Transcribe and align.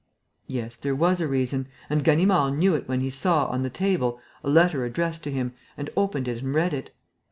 Yes, 0.47 0.77
there 0.77 0.95
was 0.95 1.21
a 1.21 1.27
reason; 1.27 1.67
and 1.87 2.03
Ganimard 2.03 2.55
knew 2.57 2.73
it 2.73 2.87
when 2.89 3.01
he 3.01 3.11
saw, 3.11 3.45
on 3.45 3.61
the 3.61 3.69
table, 3.69 4.19
a 4.43 4.49
letter 4.49 4.83
addressed 4.83 5.23
to 5.25 5.31
himself 5.31 5.59
and 5.77 5.91
opened 5.95 6.27
it 6.27 6.41
and 6.41 6.55
read 6.55 6.73
it. 6.73 6.89